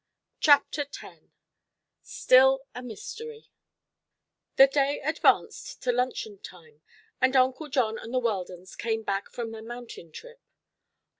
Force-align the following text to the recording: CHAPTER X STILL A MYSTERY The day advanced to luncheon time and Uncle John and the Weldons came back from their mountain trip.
CHAPTER 0.39 0.81
X 0.89 1.05
STILL 2.01 2.65
A 2.73 2.81
MYSTERY 2.81 3.51
The 4.55 4.65
day 4.65 4.99
advanced 4.99 5.83
to 5.83 5.91
luncheon 5.91 6.39
time 6.39 6.81
and 7.21 7.35
Uncle 7.35 7.67
John 7.69 7.99
and 7.99 8.11
the 8.11 8.17
Weldons 8.17 8.75
came 8.75 9.03
back 9.03 9.29
from 9.29 9.51
their 9.51 9.61
mountain 9.61 10.11
trip. 10.11 10.41